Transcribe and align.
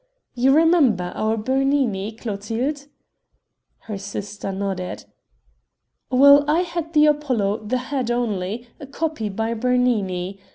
"You 0.33 0.51
remember 0.55 1.11
our 1.15 1.37
Bernini, 1.37 2.13
Clotilde?" 2.13 2.87
Her 3.81 3.99
sister 3.99 4.51
nodded. 4.51 5.05
"Well, 6.09 6.43
I 6.47 6.61
had 6.61 6.93
the 6.93 7.05
Apollo, 7.05 7.65
the 7.67 7.77
head 7.77 8.09
only, 8.09 8.67
a 8.79 8.87
copy 8.87 9.29
by 9.29 9.53
Bernini. 9.53 10.39